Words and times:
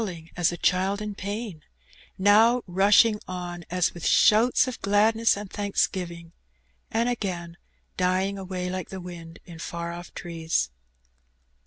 waUing 0.03 0.31
as 0.35 0.51
a 0.51 0.57
child 0.57 0.99
in 0.99 1.13
pain; 1.13 1.61
now 2.17 2.63
rushing 2.65 3.19
on 3.27 3.63
as 3.69 3.93
with 3.93 4.03
shoots 4.03 4.67
of 4.67 4.81
gladness 4.81 5.37
and 5.37 5.51
thanksgiving, 5.51 6.31
and 6.89 7.07
again 7.07 7.55
dying 7.97 8.35
away 8.35 8.67
like 8.67 8.89
tiie 8.89 8.99
wind 9.03 9.37
in 9.45 9.59
far 9.59 9.91
off 9.91 10.11
trees. 10.15 10.71